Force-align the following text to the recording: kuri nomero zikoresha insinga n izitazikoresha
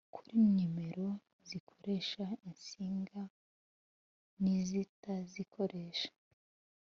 kuri 0.13 0.31
nomero 0.55 1.07
zikoresha 1.47 2.25
insinga 2.47 3.19
n 4.41 4.43
izitazikoresha 4.57 6.09